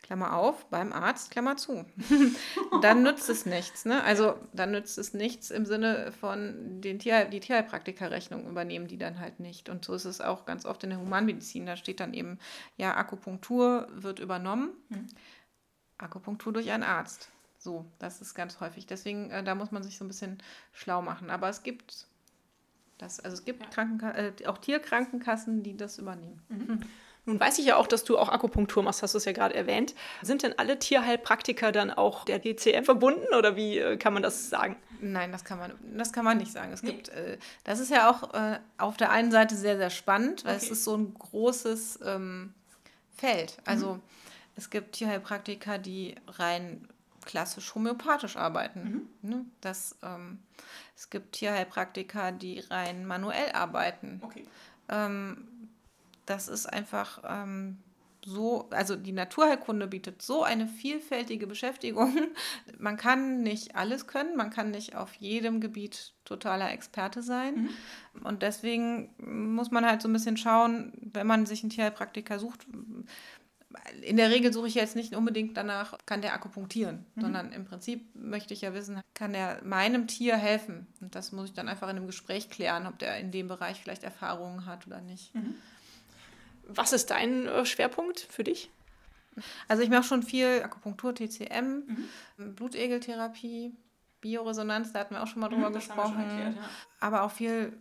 Klammer 0.08 0.38
auf, 0.38 0.66
beim 0.68 0.94
Arzt, 0.94 1.32
Klammer 1.32 1.58
zu. 1.58 1.86
dann 2.82 3.04
nützt 3.04 3.30
es 3.30 3.46
nichts. 3.46 3.84
Ne? 3.84 4.02
Also 4.06 4.36
dann 4.54 4.72
nützt 4.72 4.98
es 4.98 5.14
nichts 5.14 5.52
im 5.52 5.66
Sinne 5.66 6.14
von 6.14 6.80
den 6.80 7.00
Tier, 7.00 7.26
die 7.26 7.42
Tierheilpraktikerrechnung 7.42 8.48
übernehmen 8.48 8.88
die 8.88 8.98
dann 8.98 9.20
halt 9.20 9.42
nicht. 9.42 9.68
Und 9.68 9.84
so 9.84 9.94
ist 9.94 10.06
es 10.06 10.22
auch 10.22 10.46
ganz 10.46 10.66
oft 10.66 10.82
in 10.86 10.92
der 10.92 11.00
Humanmedizin. 11.02 11.66
Da 11.66 11.76
steht 11.76 12.00
dann 12.00 12.14
eben, 12.14 12.40
ja, 12.78 12.96
Akupunktur 12.96 13.90
wird 13.92 14.20
übernommen. 14.20 14.70
Mhm. 14.88 15.08
Akupunktur 15.98 16.54
durch 16.54 16.72
einen 16.72 16.84
Arzt. 16.84 17.30
So, 17.68 17.84
das 18.00 18.22
ist 18.22 18.34
ganz 18.34 18.62
häufig. 18.62 18.86
Deswegen, 18.86 19.30
äh, 19.30 19.44
da 19.44 19.54
muss 19.54 19.72
man 19.72 19.84
sich 19.84 19.98
so 19.98 20.06
ein 20.06 20.08
bisschen 20.08 20.38
schlau 20.72 21.02
machen. 21.02 21.30
Aber 21.30 21.50
es 21.50 21.64
gibt 21.64 22.08
das, 22.98 23.20
also 23.20 23.36
es 23.36 23.44
gibt 23.44 23.62
ja. 23.62 23.70
Krankenka 23.70 24.12
äh, 24.12 24.32
auch 24.46 24.58
Tierkrankenkassen, 24.58 25.64
die 25.64 25.76
das 25.76 25.98
übernehmen. 25.98 26.42
Mhm. 26.48 26.80
Nun 27.26 27.42
weiß 27.42 27.60
ich 27.60 27.66
ja 27.66 27.76
auch, 27.76 27.88
dass 27.88 28.06
du 28.06 28.18
auch 28.18 28.30
Akupunktur 28.30 28.84
machst, 28.84 29.04
hast 29.04 29.16
du 29.16 29.18
es 29.18 29.26
ja 29.26 29.34
gerade 29.34 29.54
erwähnt. 29.54 29.96
Sind 30.22 30.44
denn 30.44 30.58
alle 30.58 30.80
Tierheilpraktiker 30.80 31.74
dann 31.74 31.92
auch 31.92 32.24
der 32.24 32.40
DCM 32.40 32.86
verbunden 32.86 33.36
oder 33.38 33.58
wie 33.58 33.80
äh, 33.80 33.98
kann 33.98 34.14
man 34.14 34.24
das 34.24 34.50
sagen? 34.50 34.78
Nein, 35.02 35.34
das 35.34 35.44
kann 35.44 35.60
man, 35.60 35.74
das 35.98 36.14
kann 36.14 36.24
man 36.24 36.38
nicht 36.38 36.54
sagen. 36.54 36.72
Es 36.72 36.84
nee. 36.84 36.92
gibt, 36.94 37.10
äh, 37.10 37.38
das 37.66 37.82
ist 37.82 37.92
ja 37.92 38.10
auch 38.10 38.34
äh, 38.34 38.60
auf 38.78 38.96
der 38.96 39.12
einen 39.12 39.32
Seite 39.32 39.58
sehr, 39.58 39.76
sehr 39.76 39.90
spannend, 39.90 40.46
weil 40.46 40.56
okay. 40.56 40.64
es 40.68 40.72
ist 40.72 40.86
so 40.86 40.96
ein 40.96 41.14
großes 41.16 42.00
ähm, 42.06 42.54
Feld. 43.18 43.58
Also 43.66 43.96
mhm. 43.96 44.02
es 44.56 44.70
gibt 44.70 44.94
Tierheilpraktiker, 44.94 45.80
die 45.80 46.16
rein 46.30 46.88
klassisch 47.28 47.76
homöopathisch 47.76 48.38
arbeiten. 48.38 49.10
Mhm. 49.22 49.30
Ne? 49.30 49.46
Das, 49.62 49.98
ähm, 50.02 50.40
es 50.96 51.12
gibt 51.12 51.34
Tierheilpraktiker, 51.34 52.32
die 52.32 52.60
rein 52.60 53.06
manuell 53.06 53.52
arbeiten. 53.52 54.22
Okay. 54.24 54.46
Ähm, 54.90 55.46
das 56.26 56.48
ist 56.48 56.66
einfach 56.66 57.22
ähm, 57.28 57.78
so, 58.26 58.68
also 58.72 58.96
die 58.96 59.12
Naturheilkunde 59.12 59.88
bietet 59.88 60.22
so 60.22 60.44
eine 60.44 60.68
vielfältige 60.68 61.48
Beschäftigung. 61.48 62.14
Man 62.80 62.98
kann 62.98 63.44
nicht 63.44 63.76
alles 63.76 64.08
können, 64.08 64.36
man 64.36 64.50
kann 64.50 64.72
nicht 64.72 64.96
auf 64.96 65.14
jedem 65.14 65.62
Gebiet 65.62 66.14
totaler 66.26 66.72
Experte 66.72 67.22
sein. 67.22 67.70
Mhm. 68.14 68.26
Und 68.26 68.42
deswegen 68.42 69.14
muss 69.18 69.72
man 69.72 69.86
halt 69.86 70.02
so 70.02 70.10
ein 70.10 70.14
bisschen 70.14 70.38
schauen, 70.38 70.92
wenn 71.14 71.26
man 71.26 71.46
sich 71.46 71.64
einen 71.64 71.70
Tierheilpraktiker 71.70 72.38
sucht, 72.38 72.68
in 74.02 74.18
der 74.18 74.30
Regel 74.30 74.54
suche 74.54 74.68
ich 74.68 74.76
jetzt 74.76 74.96
nicht 74.96 75.16
unbedingt 75.16 75.58
danach, 75.58 75.98
kann 76.06 76.22
der 76.22 76.34
akupunktieren, 76.34 77.06
mhm. 77.16 77.22
sondern 77.22 77.52
im 77.52 77.66
Prinzip 77.66 78.04
möchte 78.16 78.54
ich 78.54 78.62
ja 78.62 78.74
wissen, 78.74 79.02
kann 79.14 79.34
er 79.34 79.64
meinem 79.64 80.08
Tier 80.08 80.36
helfen? 80.36 80.88
Und 81.02 81.16
das 81.16 81.32
muss 81.32 81.50
ich 81.50 81.54
dann 81.54 81.68
einfach 81.68 81.90
in 81.90 81.98
einem 81.98 82.08
Gespräch 82.08 82.50
klären, 82.50 82.88
ob 82.88 83.00
der 83.00 83.18
in 83.20 83.32
dem 83.32 83.48
Bereich 83.48 83.82
vielleicht 83.82 84.04
Erfahrungen 84.04 84.66
hat 84.66 84.88
oder 84.88 85.02
nicht. 85.02 85.34
Mhm. 85.36 85.56
Was 86.68 86.94
ist 86.94 87.12
dein 87.12 87.48
äh, 87.48 87.66
Schwerpunkt 87.66 88.20
für 88.20 88.44
dich? 88.44 88.70
Also 89.68 89.84
ich 89.84 89.90
mache 89.90 90.04
schon 90.04 90.24
viel 90.24 90.62
Akupunktur, 90.64 91.14
TCM, 91.14 91.84
mhm. 92.38 92.56
Blutegeltherapie, 92.56 93.72
Bioresonanz, 94.22 94.94
da 94.94 95.00
hatten 95.00 95.14
wir 95.14 95.24
auch 95.24 95.28
schon 95.28 95.42
mal 95.42 95.50
drüber 95.50 95.70
mhm, 95.70 95.76
gesprochen. 95.76 96.20
Erklärt, 96.20 96.56
ja. 96.56 96.70
Aber 97.00 97.24
auch 97.24 97.32
viel 97.32 97.78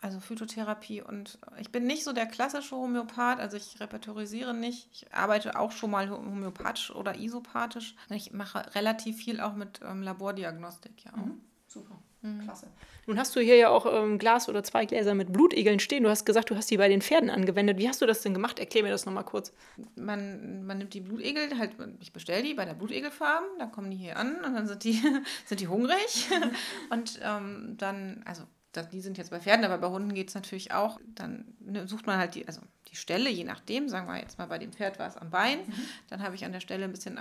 also 0.00 0.20
Phytotherapie 0.20 1.02
und 1.02 1.38
ich 1.58 1.72
bin 1.72 1.84
nicht 1.84 2.04
so 2.04 2.12
der 2.12 2.26
klassische 2.26 2.76
Homöopath, 2.76 3.40
also 3.40 3.56
ich 3.56 3.80
repertorisiere 3.80 4.54
nicht. 4.54 4.88
Ich 4.92 5.12
arbeite 5.12 5.58
auch 5.58 5.72
schon 5.72 5.90
mal 5.90 6.10
homöopathisch 6.10 6.90
oder 6.94 7.18
isopathisch. 7.18 7.96
Ich 8.10 8.32
mache 8.32 8.74
relativ 8.74 9.16
viel 9.16 9.40
auch 9.40 9.54
mit 9.54 9.80
ähm, 9.84 10.02
Labordiagnostik, 10.02 11.04
ja. 11.04 11.16
Mhm. 11.16 11.40
Super. 11.66 11.98
Mhm. 12.22 12.40
Klasse. 12.40 12.68
Nun 13.06 13.18
hast 13.18 13.36
du 13.36 13.40
hier 13.40 13.56
ja 13.56 13.68
auch 13.68 13.86
ein 13.86 14.12
ähm, 14.12 14.18
Glas 14.18 14.48
oder 14.48 14.64
zwei 14.64 14.84
Gläser 14.84 15.14
mit 15.14 15.32
Blutegeln 15.32 15.78
stehen. 15.78 16.02
Du 16.02 16.10
hast 16.10 16.24
gesagt, 16.24 16.50
du 16.50 16.56
hast 16.56 16.70
die 16.70 16.76
bei 16.76 16.88
den 16.88 17.00
Pferden 17.00 17.30
angewendet. 17.30 17.78
Wie 17.78 17.88
hast 17.88 18.02
du 18.02 18.06
das 18.06 18.22
denn 18.22 18.34
gemacht? 18.34 18.58
Erklär 18.58 18.82
mir 18.82 18.90
das 18.90 19.06
nochmal 19.06 19.24
kurz. 19.24 19.52
Man, 19.94 20.66
man 20.66 20.78
nimmt 20.78 20.94
die 20.94 21.00
Blutegel, 21.00 21.58
halt, 21.58 21.72
ich 22.00 22.12
bestelle 22.12 22.42
die 22.42 22.54
bei 22.54 22.64
der 22.64 22.74
Blutegelfarm, 22.74 23.44
dann 23.58 23.70
kommen 23.70 23.90
die 23.90 23.96
hier 23.96 24.16
an 24.16 24.36
und 24.44 24.54
dann 24.54 24.66
sind 24.66 24.82
die, 24.84 25.00
sind 25.46 25.60
die 25.60 25.68
hungrig. 25.68 26.28
und 26.90 27.20
ähm, 27.22 27.76
dann, 27.78 28.22
also 28.24 28.42
die 28.82 29.00
sind 29.00 29.18
jetzt 29.18 29.30
bei 29.30 29.40
Pferden, 29.40 29.64
aber 29.64 29.78
bei 29.78 29.88
Hunden 29.88 30.14
geht 30.14 30.28
es 30.28 30.34
natürlich 30.34 30.72
auch. 30.72 31.00
Dann 31.14 31.54
ne, 31.60 31.86
sucht 31.86 32.06
man 32.06 32.18
halt 32.18 32.34
die, 32.34 32.46
also 32.46 32.60
die 32.88 32.96
Stelle, 32.96 33.30
je 33.30 33.44
nachdem, 33.44 33.88
sagen 33.88 34.08
wir 34.08 34.18
jetzt 34.18 34.38
mal 34.38 34.46
bei 34.46 34.58
dem 34.58 34.72
Pferd 34.72 34.98
war 34.98 35.08
es 35.08 35.16
am 35.16 35.30
Bein. 35.30 35.58
Mhm. 35.60 35.72
Dann 36.08 36.22
habe 36.22 36.34
ich 36.34 36.44
an 36.44 36.52
der 36.52 36.60
Stelle 36.60 36.84
ein 36.84 36.92
bisschen 36.92 37.18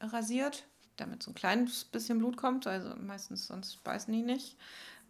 anrasiert, 0.00 0.64
damit 0.96 1.22
so 1.22 1.30
ein 1.30 1.34
kleines 1.34 1.84
bisschen 1.84 2.18
Blut 2.18 2.36
kommt. 2.36 2.66
Also 2.66 2.94
meistens 2.96 3.46
sonst 3.46 3.82
beißen 3.84 4.12
die 4.12 4.22
nicht. 4.22 4.56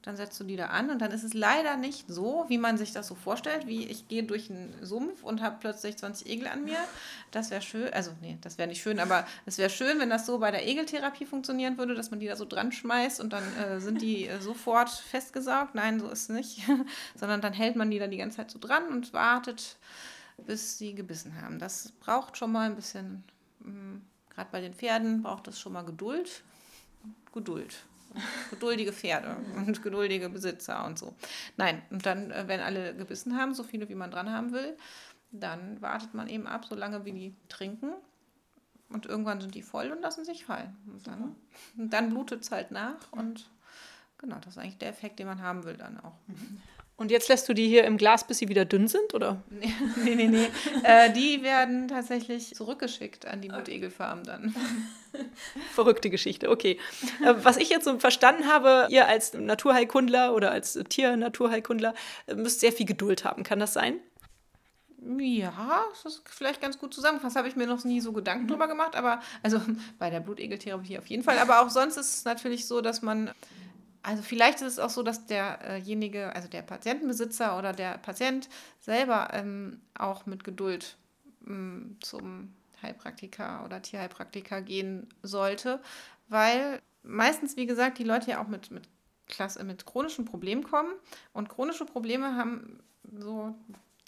Dann 0.02 0.16
setzt 0.16 0.40
du 0.40 0.44
die 0.44 0.56
da 0.56 0.66
an 0.68 0.88
und 0.88 0.98
dann 1.00 1.10
ist 1.10 1.24
es 1.24 1.34
leider 1.34 1.76
nicht 1.76 2.06
so, 2.08 2.46
wie 2.48 2.56
man 2.56 2.78
sich 2.78 2.92
das 2.92 3.06
so 3.06 3.14
vorstellt, 3.14 3.66
wie 3.66 3.84
ich 3.84 4.08
gehe 4.08 4.22
durch 4.22 4.48
einen 4.48 4.74
Sumpf 4.80 5.22
und 5.22 5.42
habe 5.42 5.58
plötzlich 5.60 5.98
20 5.98 6.26
Egel 6.26 6.48
an 6.48 6.64
mir. 6.64 6.78
Das 7.32 7.50
wäre 7.50 7.60
schön, 7.60 7.92
also 7.92 8.12
nee, 8.22 8.38
das 8.40 8.56
wäre 8.56 8.68
nicht 8.68 8.80
schön, 8.80 8.98
aber 8.98 9.26
es 9.44 9.58
wäre 9.58 9.68
schön, 9.68 9.98
wenn 9.98 10.08
das 10.08 10.24
so 10.24 10.38
bei 10.38 10.50
der 10.50 10.66
Egeltherapie 10.66 11.26
funktionieren 11.26 11.76
würde, 11.76 11.94
dass 11.94 12.10
man 12.10 12.18
die 12.18 12.26
da 12.26 12.36
so 12.36 12.46
dran 12.46 12.72
schmeißt 12.72 13.20
und 13.20 13.34
dann 13.34 13.44
äh, 13.58 13.78
sind 13.78 14.00
die 14.00 14.26
äh, 14.26 14.40
sofort 14.40 14.88
festgesaugt. 14.88 15.74
Nein, 15.74 16.00
so 16.00 16.08
ist 16.08 16.22
es 16.22 16.28
nicht, 16.30 16.62
sondern 17.14 17.42
dann 17.42 17.52
hält 17.52 17.76
man 17.76 17.90
die 17.90 17.98
da 17.98 18.06
die 18.06 18.16
ganze 18.16 18.38
Zeit 18.38 18.50
so 18.50 18.58
dran 18.58 18.88
und 18.88 19.12
wartet, 19.12 19.76
bis 20.46 20.78
sie 20.78 20.94
gebissen 20.94 21.38
haben. 21.42 21.58
Das 21.58 21.92
braucht 22.00 22.38
schon 22.38 22.52
mal 22.52 22.70
ein 22.70 22.76
bisschen, 22.76 23.22
hm, 23.62 24.00
gerade 24.30 24.48
bei 24.50 24.62
den 24.62 24.72
Pferden 24.72 25.22
braucht 25.22 25.46
es 25.46 25.60
schon 25.60 25.74
mal 25.74 25.84
Geduld. 25.84 26.42
Geduld 27.34 27.84
geduldige 28.50 28.92
Pferde 28.92 29.36
und 29.56 29.82
geduldige 29.82 30.28
Besitzer 30.28 30.84
und 30.84 30.98
so. 30.98 31.14
Nein, 31.56 31.82
und 31.90 32.04
dann, 32.06 32.30
äh, 32.30 32.44
wenn 32.46 32.60
alle 32.60 32.94
gebissen 32.94 33.36
haben, 33.36 33.54
so 33.54 33.62
viele 33.62 33.88
wie 33.88 33.94
man 33.94 34.10
dran 34.10 34.30
haben 34.30 34.52
will, 34.52 34.76
dann 35.32 35.80
wartet 35.80 36.14
man 36.14 36.28
eben 36.28 36.46
ab, 36.46 36.64
so 36.64 36.74
lange 36.74 37.04
wie 37.04 37.12
die 37.12 37.36
trinken. 37.48 37.92
Und 38.88 39.06
irgendwann 39.06 39.40
sind 39.40 39.54
die 39.54 39.62
voll 39.62 39.92
und 39.92 40.00
lassen 40.02 40.24
sich 40.24 40.44
fallen. 40.44 40.76
Und 40.86 41.06
dann, 41.06 41.36
dann 41.76 42.10
blutet 42.10 42.42
es 42.42 42.50
halt 42.50 42.72
nach 42.72 43.12
und 43.12 43.48
genau, 44.18 44.36
das 44.36 44.54
ist 44.54 44.58
eigentlich 44.58 44.78
der 44.78 44.88
Effekt, 44.88 45.18
den 45.20 45.28
man 45.28 45.40
haben 45.40 45.64
will 45.64 45.76
dann 45.76 46.00
auch. 46.00 46.14
Und 47.00 47.10
jetzt 47.10 47.30
lässt 47.30 47.48
du 47.48 47.54
die 47.54 47.66
hier 47.66 47.84
im 47.84 47.96
Glas, 47.96 48.26
bis 48.26 48.36
sie 48.36 48.50
wieder 48.50 48.66
dünn 48.66 48.86
sind, 48.86 49.14
oder? 49.14 49.42
Nee, 49.50 50.14
nee, 50.14 50.14
nee. 50.14 50.28
nee. 50.28 50.48
äh, 50.82 51.10
die 51.10 51.42
werden 51.42 51.88
tatsächlich 51.88 52.54
zurückgeschickt 52.54 53.24
an 53.24 53.40
die 53.40 53.48
Mutegelfarm 53.48 54.22
dann. 54.22 54.54
Verrückte 55.72 56.10
Geschichte, 56.10 56.50
okay. 56.50 56.78
Äh, 57.24 57.36
was 57.38 57.56
ich 57.56 57.70
jetzt 57.70 57.86
so 57.86 57.98
verstanden 57.98 58.48
habe, 58.48 58.86
ihr 58.90 59.08
als 59.08 59.32
Naturheilkundler 59.32 60.34
oder 60.34 60.50
als 60.50 60.74
Tier-Naturheilkundler 60.74 61.94
äh, 62.26 62.34
müsst 62.34 62.60
sehr 62.60 62.72
viel 62.72 62.84
Geduld 62.84 63.24
haben. 63.24 63.44
Kann 63.44 63.60
das 63.60 63.72
sein? 63.72 63.98
Ja, 65.18 65.84
das 66.04 66.16
ist 66.16 66.22
vielleicht 66.28 66.60
ganz 66.60 66.78
gut 66.78 66.92
zusammengefasst. 66.92 67.36
Habe 67.36 67.48
ich 67.48 67.56
mir 67.56 67.66
noch 67.66 67.82
nie 67.82 68.02
so 68.02 68.12
Gedanken 68.12 68.44
mhm. 68.44 68.48
drüber 68.48 68.68
gemagemacht, 68.68 68.94
aber 68.94 69.22
also 69.42 69.58
bei 69.98 70.10
der 70.10 70.20
Blutegeltherapie 70.20 70.98
auf 70.98 71.06
jeden 71.06 71.22
Fall. 71.22 71.38
Aber 71.38 71.62
auch 71.62 71.70
sonst 71.70 71.96
ist 71.96 72.14
es 72.18 72.24
natürlich 72.26 72.66
so, 72.66 72.82
dass 72.82 73.00
man 73.00 73.30
also 74.02 74.22
vielleicht 74.22 74.60
ist 74.60 74.72
es 74.72 74.78
auch 74.78 74.90
so, 74.90 75.02
dass 75.02 75.26
derjenige, 75.26 76.34
also 76.34 76.48
der 76.48 76.62
Patientenbesitzer 76.62 77.58
oder 77.58 77.72
der 77.72 77.98
Patient 77.98 78.48
selber 78.80 79.28
ähm, 79.32 79.80
auch 79.94 80.26
mit 80.26 80.44
Geduld 80.44 80.96
ähm, 81.46 81.96
zum 82.00 82.54
Heilpraktiker 82.82 83.62
oder 83.64 83.82
Tierheilpraktiker 83.82 84.62
gehen 84.62 85.08
sollte, 85.22 85.80
weil 86.28 86.80
meistens, 87.02 87.56
wie 87.56 87.66
gesagt, 87.66 87.98
die 87.98 88.04
Leute 88.04 88.30
ja 88.30 88.42
auch 88.42 88.48
mit, 88.48 88.70
mit, 88.70 88.88
Klasse, 89.30 89.64
mit 89.64 89.86
chronischen 89.86 90.24
Problemen 90.24 90.64
kommen. 90.64 90.92
Und 91.32 91.48
chronische 91.48 91.86
Probleme 91.86 92.36
haben 92.36 92.80
so, 93.18 93.54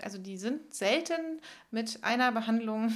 also 0.02 0.18
die 0.18 0.36
sind 0.36 0.74
selten 0.74 1.40
mit 1.70 2.02
einer 2.02 2.32
Behandlung 2.32 2.92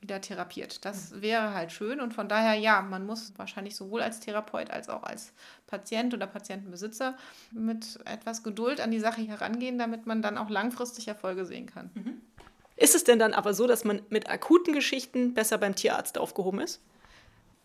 wieder 0.00 0.20
therapiert. 0.20 0.84
Das 0.84 1.20
wäre 1.20 1.54
halt 1.54 1.72
schön 1.72 2.00
und 2.00 2.14
von 2.14 2.28
daher 2.28 2.54
ja, 2.54 2.82
man 2.82 3.06
muss 3.06 3.32
wahrscheinlich 3.36 3.76
sowohl 3.76 4.02
als 4.02 4.20
Therapeut 4.20 4.70
als 4.70 4.88
auch 4.88 5.02
als 5.02 5.32
Patient 5.66 6.14
oder 6.14 6.26
Patientenbesitzer 6.26 7.16
mit 7.52 7.98
etwas 8.04 8.42
Geduld 8.42 8.80
an 8.80 8.90
die 8.90 9.00
Sache 9.00 9.22
herangehen, 9.22 9.78
damit 9.78 10.06
man 10.06 10.22
dann 10.22 10.38
auch 10.38 10.50
langfristig 10.50 11.08
Erfolge 11.08 11.44
sehen 11.46 11.66
kann. 11.66 11.90
Mhm. 11.94 12.20
Ist 12.76 12.94
es 12.94 13.04
denn 13.04 13.18
dann 13.18 13.32
aber 13.32 13.54
so, 13.54 13.66
dass 13.66 13.84
man 13.84 14.02
mit 14.10 14.28
akuten 14.28 14.74
Geschichten 14.74 15.32
besser 15.34 15.58
beim 15.58 15.74
Tierarzt 15.74 16.18
aufgehoben 16.18 16.60
ist? 16.60 16.80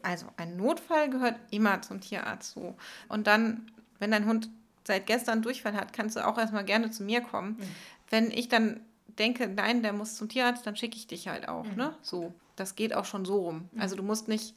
Also 0.03 0.25
ein 0.37 0.57
Notfall 0.57 1.09
gehört 1.09 1.35
immer 1.51 1.81
zum 1.81 2.01
Tierarzt 2.01 2.53
so. 2.53 2.75
Und 3.07 3.27
dann, 3.27 3.71
wenn 3.99 4.11
dein 4.11 4.25
Hund 4.25 4.49
seit 4.85 5.05
gestern 5.05 5.41
Durchfall 5.41 5.73
hat, 5.73 5.93
kannst 5.93 6.15
du 6.15 6.25
auch 6.25 6.37
erstmal 6.37 6.65
gerne 6.65 6.91
zu 6.91 7.03
mir 7.03 7.21
kommen. 7.21 7.57
Mhm. 7.59 7.63
Wenn 8.09 8.31
ich 8.31 8.47
dann 8.47 8.79
denke, 9.15 9.47
nein, 9.47 9.81
der 9.83 9.93
muss 9.93 10.15
zum 10.15 10.29
Tierarzt, 10.29 10.65
dann 10.65 10.75
schicke 10.75 10.97
ich 10.97 11.07
dich 11.07 11.27
halt 11.27 11.47
auch. 11.47 11.65
Mhm. 11.65 11.75
Ne? 11.75 11.95
So, 12.01 12.33
das 12.55 12.75
geht 12.75 12.93
auch 12.93 13.05
schon 13.05 13.25
so 13.25 13.39
rum. 13.39 13.69
Mhm. 13.71 13.81
Also 13.81 13.95
du 13.95 14.03
musst 14.03 14.27
nicht 14.27 14.55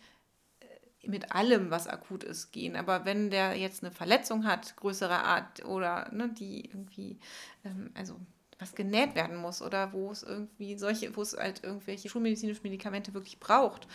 äh, 0.60 1.08
mit 1.08 1.32
allem, 1.32 1.70
was 1.70 1.86
akut 1.86 2.24
ist, 2.24 2.52
gehen. 2.52 2.76
Aber 2.76 3.04
wenn 3.04 3.30
der 3.30 3.56
jetzt 3.56 3.82
eine 3.82 3.92
Verletzung 3.92 4.46
hat, 4.46 4.76
größerer 4.76 5.24
Art 5.24 5.64
oder 5.64 6.10
ne, 6.12 6.28
die 6.28 6.66
irgendwie, 6.66 7.18
ähm, 7.64 7.90
also 7.94 8.16
was 8.58 8.74
genäht 8.74 9.14
werden 9.14 9.36
muss 9.36 9.62
oder 9.62 9.92
wo 9.92 10.10
es 10.10 10.22
irgendwie 10.22 10.78
solche, 10.78 11.14
wo 11.16 11.22
es 11.22 11.36
halt 11.36 11.64
irgendwelche 11.64 12.08
schulmedizinischen 12.08 12.62
Medikamente 12.62 13.12
wirklich 13.12 13.40
braucht, 13.40 13.88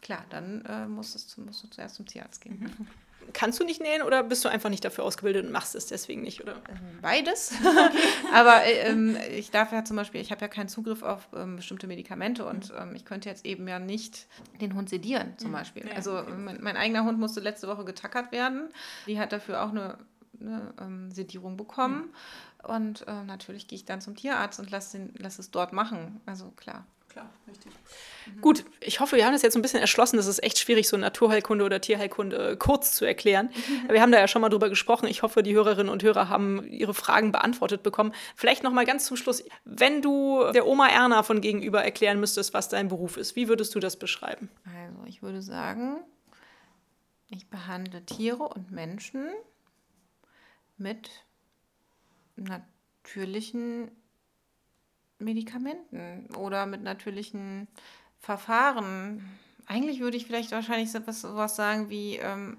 klar, 0.00 0.24
dann 0.30 0.64
äh, 0.66 0.86
musst, 0.86 1.16
es, 1.16 1.36
musst 1.36 1.64
du 1.64 1.68
zuerst 1.68 1.96
zum 1.96 2.06
Tierarzt 2.06 2.40
gehen. 2.40 2.60
Mhm 2.60 2.86
kannst 3.32 3.60
du 3.60 3.64
nicht 3.64 3.80
nähen 3.80 4.02
oder 4.02 4.22
bist 4.22 4.44
du 4.44 4.48
einfach 4.48 4.70
nicht 4.70 4.84
dafür 4.84 5.04
ausgebildet 5.04 5.44
und 5.44 5.52
machst 5.52 5.74
es 5.74 5.86
deswegen 5.86 6.22
nicht, 6.22 6.42
oder? 6.42 6.56
Ähm, 6.68 6.98
beides. 7.00 7.54
Aber 8.32 8.64
äh, 8.64 8.88
ähm, 8.88 9.16
ich 9.32 9.50
darf 9.50 9.72
ja 9.72 9.84
zum 9.84 9.96
Beispiel, 9.96 10.20
ich 10.20 10.30
habe 10.30 10.40
ja 10.40 10.48
keinen 10.48 10.68
Zugriff 10.68 11.02
auf 11.02 11.28
ähm, 11.34 11.56
bestimmte 11.56 11.86
Medikamente 11.86 12.44
und 12.44 12.70
mhm. 12.70 12.78
ähm, 12.78 12.94
ich 12.94 13.04
könnte 13.04 13.28
jetzt 13.28 13.44
eben 13.46 13.66
ja 13.68 13.78
nicht 13.78 14.26
den 14.60 14.74
Hund 14.74 14.88
sedieren, 14.88 15.34
zum. 15.38 15.52
Beispiel. 15.52 15.86
Ja, 15.86 15.94
also 15.94 16.18
okay. 16.18 16.32
mein, 16.36 16.58
mein, 16.62 16.76
eigener 16.76 17.04
Hund 17.04 17.18
musste 17.18 17.40
letzte 17.40 17.68
Woche 17.68 17.84
getackert 17.84 18.32
werden. 18.32 18.70
Die 19.06 19.20
hat 19.20 19.32
dafür 19.32 19.62
auch 19.62 19.70
eine, 19.70 19.98
eine 20.40 20.74
ähm, 20.80 21.10
Sedierung 21.12 21.56
bekommen. 21.56 22.12
Mhm. 22.62 22.68
Und 22.68 23.06
äh, 23.06 23.24
natürlich 23.24 23.68
gehe 23.68 23.76
ich 23.76 23.84
dann 23.84 24.00
zum 24.00 24.16
Tierarzt 24.16 24.58
und 24.58 24.70
lasse 24.70 25.10
lass 25.18 25.38
es 25.38 25.50
dort 25.50 25.72
machen. 25.72 26.20
Also 26.26 26.50
klar 26.56 26.86
klar, 27.14 27.30
richtig. 27.48 27.72
Mhm. 28.26 28.40
Gut, 28.40 28.64
ich 28.80 28.98
hoffe, 28.98 29.16
wir 29.16 29.24
haben 29.24 29.32
das 29.32 29.42
jetzt 29.42 29.54
ein 29.54 29.62
bisschen 29.62 29.80
erschlossen. 29.80 30.16
Das 30.16 30.26
ist 30.26 30.42
echt 30.42 30.58
schwierig, 30.58 30.88
so 30.88 30.96
Naturheilkunde 30.96 31.64
oder 31.64 31.80
Tierheilkunde 31.80 32.50
äh, 32.50 32.56
kurz 32.56 32.92
zu 32.92 33.04
erklären. 33.04 33.50
Mhm. 33.54 33.92
Wir 33.92 34.02
haben 34.02 34.10
da 34.12 34.18
ja 34.18 34.26
schon 34.26 34.42
mal 34.42 34.48
drüber 34.48 34.68
gesprochen. 34.68 35.06
Ich 35.06 35.22
hoffe, 35.22 35.42
die 35.42 35.54
Hörerinnen 35.54 35.90
und 35.90 36.02
Hörer 36.02 36.28
haben 36.28 36.66
ihre 36.66 36.92
Fragen 36.92 37.30
beantwortet 37.30 37.82
bekommen. 37.84 38.12
Vielleicht 38.34 38.64
noch 38.64 38.72
mal 38.72 38.84
ganz 38.84 39.06
zum 39.06 39.16
Schluss, 39.16 39.44
wenn 39.64 40.02
du 40.02 40.44
der 40.52 40.66
Oma 40.66 40.88
Erna 40.88 41.22
von 41.22 41.40
gegenüber 41.40 41.84
erklären 41.84 42.18
müsstest, 42.18 42.52
was 42.52 42.68
dein 42.68 42.88
Beruf 42.88 43.16
ist, 43.16 43.36
wie 43.36 43.48
würdest 43.48 43.74
du 43.74 43.80
das 43.80 43.96
beschreiben? 43.96 44.50
Also, 44.64 45.04
ich 45.06 45.22
würde 45.22 45.40
sagen, 45.40 46.00
ich 47.28 47.48
behandle 47.48 48.04
Tiere 48.04 48.42
und 48.42 48.72
Menschen 48.72 49.28
mit 50.76 51.10
natürlichen 52.36 53.92
Medikamenten 55.18 56.34
oder 56.36 56.66
mit 56.66 56.82
natürlichen 56.82 57.68
Verfahren. 58.18 59.24
Eigentlich 59.66 60.00
würde 60.00 60.16
ich 60.16 60.26
vielleicht 60.26 60.52
wahrscheinlich 60.52 60.92
sowas, 60.92 61.22
sowas 61.22 61.56
sagen 61.56 61.88
wie 61.90 62.16
ähm, 62.16 62.58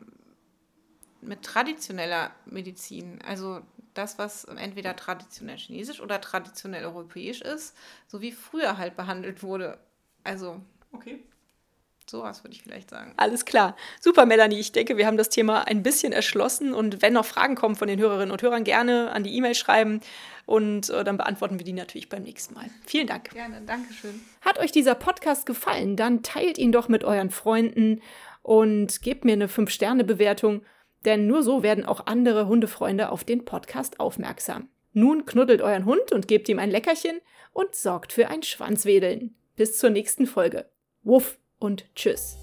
mit 1.22 1.44
traditioneller 1.44 2.32
Medizin. 2.46 3.20
Also 3.24 3.62
das, 3.94 4.18
was 4.18 4.46
entweder 4.46 4.96
traditionell 4.96 5.58
chinesisch 5.58 6.02
oder 6.02 6.22
traditionell 6.22 6.86
europäisch 6.86 7.42
ist, 7.42 7.76
so 8.08 8.22
wie 8.22 8.32
früher 8.32 8.78
halt 8.78 8.96
behandelt 8.96 9.44
wurde. 9.44 9.80
Also. 10.24 10.62
Okay. 10.92 11.24
Sowas 12.10 12.44
würde 12.44 12.54
ich 12.54 12.62
vielleicht 12.62 12.92
sagen. 12.92 13.14
Alles 13.18 13.46
klar. 13.46 13.76
Super, 14.00 14.26
Melanie. 14.26 14.60
Ich 14.60 14.72
denke, 14.72 14.98
wir 14.98 15.08
haben 15.08 15.18
das 15.18 15.30
Thema 15.30 15.68
ein 15.68 15.82
bisschen 15.82 16.14
erschlossen. 16.14 16.74
Und 16.74 17.02
wenn 17.02 17.14
noch 17.14 17.26
Fragen 17.26 17.56
kommen 17.56 17.76
von 17.76 17.88
den 17.88 18.00
Hörerinnen 18.00 18.32
und 18.32 18.42
Hörern, 18.42 18.64
gerne 18.64 19.12
an 19.12 19.24
die 19.24 19.36
E-Mail 19.36 19.56
schreiben. 19.56 20.02
Und 20.46 20.90
äh, 20.90 21.04
dann 21.04 21.18
beantworten 21.18 21.58
wir 21.58 21.66
die 21.66 21.74
natürlich 21.74 22.10
beim 22.10 22.24
nächsten 22.24 22.54
Mal. 22.54 22.66
Vielen 22.86 23.08
Dank. 23.08 23.32
Gerne, 23.32 23.62
Dankeschön. 23.66 24.22
Hat 24.42 24.60
euch 24.60 24.72
dieser 24.72 24.94
Podcast 24.94 25.48
gefallen? 25.48 25.96
Dann 25.96 26.22
teilt 26.22 26.60
ihn 26.60 26.72
doch 26.72 26.88
mit 26.88 27.04
euren 27.04 27.32
Freunden 27.32 28.02
und 28.44 29.02
gebt 29.02 29.26
mir 29.26 29.34
eine 29.34 29.48
5-Sterne-Bewertung. 29.48 30.62
Denn 31.06 31.26
nur 31.26 31.42
so 31.42 31.64
werden 31.64 31.86
auch 31.86 32.06
andere 32.06 32.48
Hundefreunde 32.48 33.10
auf 33.10 33.24
den 33.24 33.46
Podcast 33.46 34.00
aufmerksam. 34.00 34.70
Nun 34.94 35.26
knuddelt 35.26 35.62
euren 35.62 35.86
Hund 35.86 36.12
und 36.12 36.28
gebt 36.28 36.48
ihm 36.50 36.60
ein 36.60 36.72
Leckerchen 36.72 37.20
und 37.52 37.76
sorgt 37.76 38.14
für 38.14 38.28
ein 38.28 38.44
Schwanzwedeln. 38.44 39.36
Bis 39.56 39.78
zur 39.78 39.90
nächsten 39.90 40.28
Folge. 40.28 40.70
Wuff! 41.04 41.38
Und 41.66 41.84
tschüss. 41.96 42.38